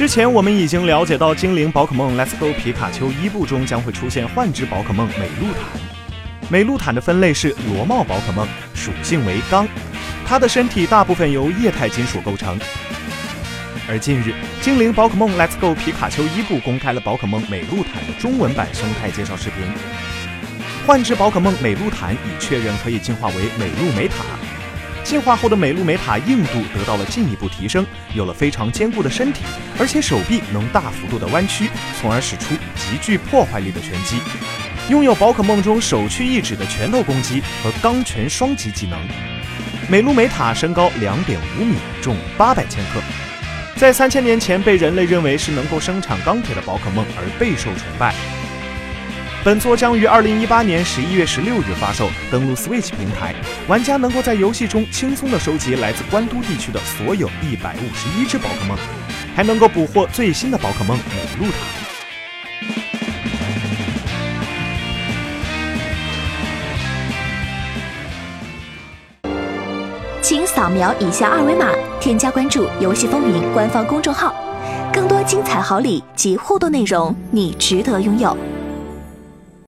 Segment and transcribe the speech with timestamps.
[0.00, 5.78] 之前我们已经了解到，精灵宝可梦 Let's Go 皮卡丘伊布中将会出现幻之宝可梦美露坦。
[6.48, 9.68] 美露坦的分类是螺帽宝可梦，属性为钢，
[10.24, 12.58] 它的身体大部分由液态金属构成。
[13.86, 14.32] 而近日，
[14.62, 19.58] 精灵宝可梦 Let's Go 皮卡丘伊布公开了宝可梦美露坦的中文版生态介绍视频。
[20.86, 24.24] 幻之宝可梦美露坦已确认可以进化为美露美塔。
[25.10, 29.40] 进化后的美露美塔硬度得到了进一步提升，有了非常坚固的身体，
[29.76, 31.68] 而且手臂能大幅度的弯曲，
[32.00, 34.20] 从而使出极具破坏力的拳击。
[34.88, 38.96] 拥有宝可梦中首屈一指的拳头攻击和钢拳双击技能。
[39.88, 43.00] 美露美塔身高两点五米，重八百千克，
[43.74, 48.14] 在三千年前被人类认为是能够生产钢铁的宝可梦而备受崇拜。
[49.42, 53.34] 本作将于二零一八年十一月十六日发售，登陆 Switch 平台，
[53.66, 58.76] 玩家能够在游戏中轻松地收集来自关都地区的所有一百五十一只宝可梦，
[59.34, 61.56] 还能够捕获最新的宝可梦美露塔。
[70.20, 74.34] 请扫描以下二维码，添加关注“游戏风云”官方公众号，
[74.92, 78.36] 更多精彩好礼及互动内容，你值得拥有。